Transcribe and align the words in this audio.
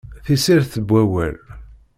Tissirt 0.25 0.73
n 0.81 0.85
wawal! 0.89 1.37